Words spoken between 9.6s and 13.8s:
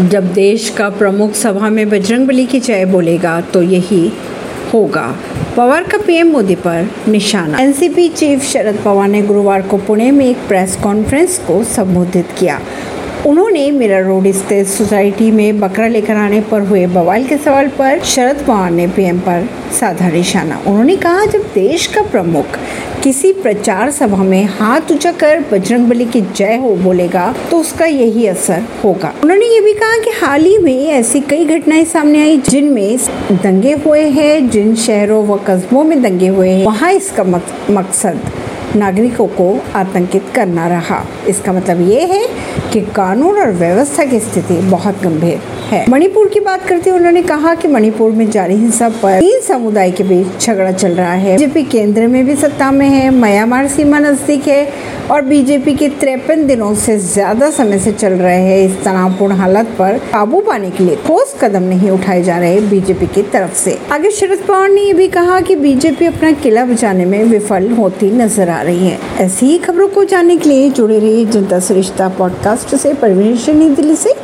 को पुणे में एक प्रेस कॉन्फ्रेंस को संबोधित किया। उन्होंने